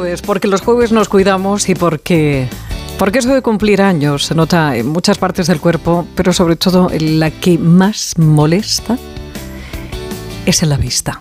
[0.00, 2.48] jueves, porque los jueves nos cuidamos y porque,
[2.98, 6.90] porque eso de cumplir años se nota en muchas partes del cuerpo, pero sobre todo
[6.90, 8.98] en la que más molesta
[10.46, 11.20] es en la vista.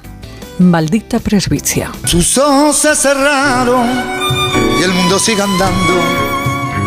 [0.58, 1.92] Maldita presbicia.
[2.06, 3.86] Sus ojos se cerraron
[4.80, 5.94] y el mundo sigue andando.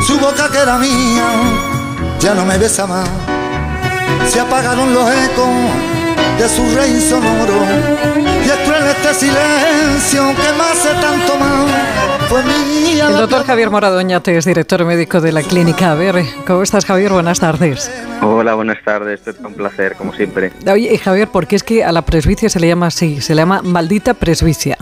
[0.04, 1.29] Su boca que era mía
[2.18, 3.08] ya no me besa más.
[4.29, 5.46] Se apagaron los ecos
[6.39, 7.64] de su rey sonoro
[8.44, 11.67] y es cruel este silencio que me hace tanto mal.
[12.29, 13.08] Fue mía.
[13.08, 15.93] El doctor Javier Moradoñate es director médico de la clínica.
[15.93, 17.13] A ver, ¿cómo estás Javier?
[17.13, 17.91] Buenas tardes.
[18.21, 19.21] Hola, buenas tardes.
[19.21, 20.53] Pepe, un placer, como siempre.
[20.71, 23.22] Oye, y Javier, ¿por qué es que a la presbicia se le llama así?
[23.22, 24.77] Se le llama maldita presbicia,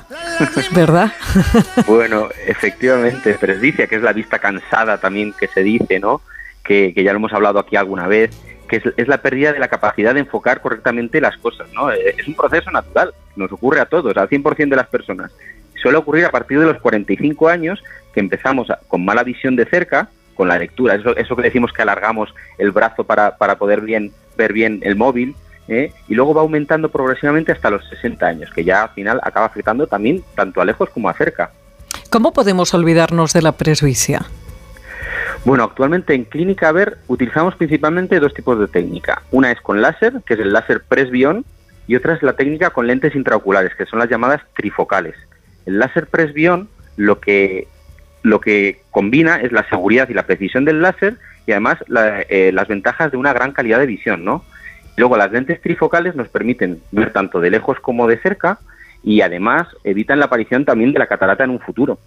[0.72, 1.12] ¿verdad?
[1.86, 6.20] bueno, efectivamente, presbicia, que es la vista cansada también que se dice, ¿no?
[6.64, 8.30] Que, que ya lo hemos hablado aquí alguna vez
[8.68, 11.68] que es, la pérdida de la capacidad de enfocar correctamente las cosas.
[11.72, 11.90] ¿no?
[11.92, 15.32] Eh, es un proceso natural, nos ocurre a todos, al 100% de las personas.
[15.80, 20.08] Suele ocurrir a partir de los 45 años que empezamos con mala visión de cerca,
[20.34, 24.52] con la lectura, eso, que decimos que alargamos el brazo para, para poder bien, ver
[24.52, 25.36] bien el móvil,
[25.68, 25.92] ¿eh?
[26.08, 29.86] y luego va aumentando progresivamente hasta los 60 años, que ya al final acaba afectando
[29.86, 31.50] también tanto a lejos como a cerca.
[32.10, 34.26] ¿Cómo podemos olvidarnos de la presbicia?
[35.44, 39.22] Bueno, actualmente en Clínica Ver utilizamos principalmente dos tipos de técnica.
[39.30, 41.44] Una es con láser, que es el láser Presbion,
[41.86, 45.14] y otra es la técnica con lentes intraoculares, que son las llamadas trifocales.
[45.66, 47.68] El láser Presbion lo que,
[48.22, 51.76] lo que combina es la seguridad y la precisión del láser y además
[52.30, 54.44] eh, las ventajas de una gran calidad de visión, ¿no?
[54.96, 58.60] Luego las lentes trifocales nos permiten ver tanto de lejos como de cerca
[59.02, 61.98] y además evitan la aparición también de la catarata en un futuro.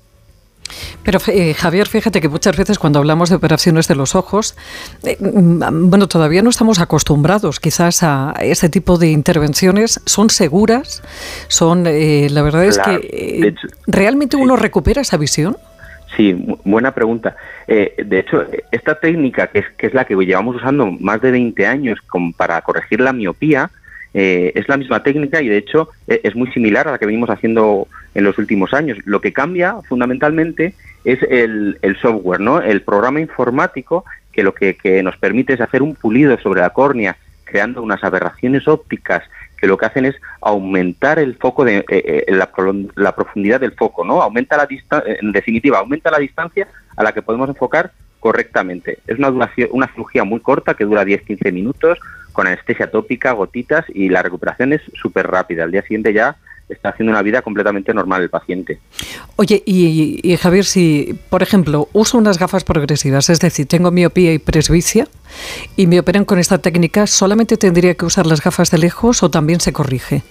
[1.07, 4.57] Pero eh, Javier, fíjate que muchas veces cuando hablamos de operaciones de los ojos,
[5.05, 10.01] eh, mm, bueno, todavía no estamos acostumbrados quizás a este tipo de intervenciones.
[10.05, 11.01] ¿Son seguras?
[11.47, 13.55] ¿Son, eh, la verdad es que
[13.87, 15.55] realmente uno recupera esa visión?
[16.17, 17.37] Sí, buena pregunta.
[17.67, 18.43] de hecho,
[18.73, 21.99] esta técnica, que es, que es la que llevamos usando más de 20 años
[22.35, 23.69] para corregir la miopía,
[24.13, 27.05] eh, es la misma técnica y de hecho e, es muy similar a la que
[27.05, 28.97] venimos haciendo en los últimos años.
[29.05, 30.73] Lo que cambia fundamentalmente
[31.03, 32.61] es el, software, ¿no?
[32.61, 37.17] el programa informático que lo que, nos permite es hacer un pulido sobre la córnea
[37.43, 39.23] creando unas aberraciones ópticas
[39.57, 44.05] que lo que hacen es aumentar el foco de eh, eh, la, profundidad del foco,
[44.05, 44.21] ¿no?
[44.21, 48.99] Aumenta la distancia, en definitiva, aumenta la distancia a la que podemos enfocar correctamente.
[49.07, 51.97] Es una duración, una cirugía muy corta que dura 10-15 minutos,
[52.37, 55.63] con anestesia tópica, gotitas y la recuperación es súper rápida.
[55.63, 56.35] Al día siguiente ya
[56.69, 58.77] está haciendo una vida completamente normal el paciente.
[59.37, 64.37] Oye, y, Javier, si, por ejemplo, uso unas gafas progresivas, es decir, tengo miopía y
[64.37, 65.07] presbicia
[65.75, 69.31] y me operan con esta técnica, ¿solamente tendría que usar las gafas de lejos o
[69.31, 70.21] también se corrige?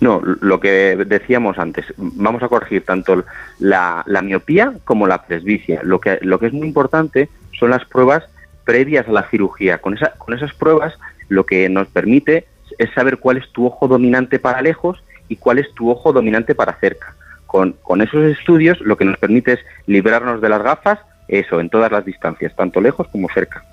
[0.00, 3.22] No, lo que decíamos antes, vamos a corregir tanto
[3.58, 5.80] la, la miopía como la presbicia.
[5.82, 8.24] Lo que, lo que es muy importante son las pruebas
[8.68, 9.78] previas a la cirugía.
[9.78, 10.92] Con, esa, con esas pruebas
[11.28, 12.46] lo que nos permite
[12.78, 16.54] es saber cuál es tu ojo dominante para lejos y cuál es tu ojo dominante
[16.54, 17.14] para cerca.
[17.46, 21.90] Con, esos estudios lo que nos permite es librarnos de las gafas, eso, en todas
[21.90, 23.64] las distancias, tanto lejos como cerca.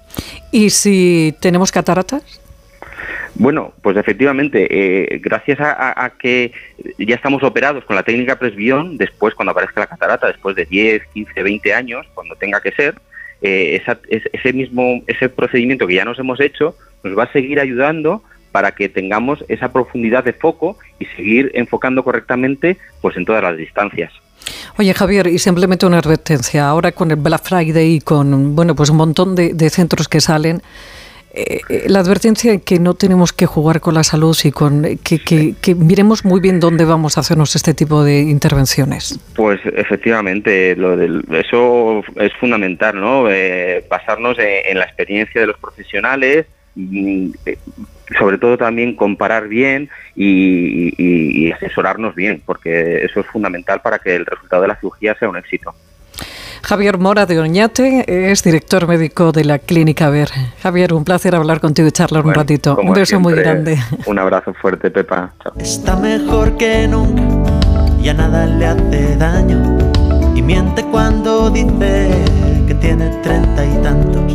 [0.52, 2.42] ¿Y si tenemos cataratas?
[3.36, 6.54] Bueno, pues efectivamente, eh, gracias a, que
[6.98, 11.04] ya estamos operados con la técnica Presbión, después cuando aparezca la catarata, después de 10,
[11.14, 12.96] 15, 20 años, cuando tenga que ser,
[13.42, 18.22] eh, ese mismo ese procedimiento que ya nos hemos hecho nos va a seguir ayudando
[18.52, 23.58] para que tengamos esa profundidad de foco y seguir enfocando correctamente pues en todas las
[23.58, 24.12] distancias.
[24.78, 28.90] Oye Javier, y simplemente una advertencia, ahora con el Black Friday y con bueno pues
[28.90, 30.62] un montón de, centros que salen,
[31.34, 34.84] eh, eh, la advertencia es que no tenemos que jugar con la salud y con
[35.04, 39.20] que, miremos muy bien dónde vamos a hacernos este tipo de intervenciones.
[39.36, 40.94] Pues efectivamente, lo
[41.36, 43.30] eso es fundamental, ¿no?
[43.30, 46.48] Eh, basarnos en, la experiencia de los profesionales, eh,
[48.18, 54.26] sobre todo también comparar bien y, asesorarnos bien, porque eso es fundamental para que el
[54.26, 55.74] resultado de la cirugía sea un éxito.
[56.64, 60.30] Javier Mora de Oñate es director médico de la Clínica Ver.
[60.64, 62.76] Javier, un placer hablar contigo y charlar un ratito.
[62.82, 63.78] Un beso muy grande.
[64.08, 65.32] Un abrazo fuerte, Pepa.
[65.60, 67.22] Está mejor que nunca,
[68.02, 69.78] ya nada le hace daño
[70.36, 72.10] y miente cuando dice
[72.68, 74.26] que tiene treinta y tantos.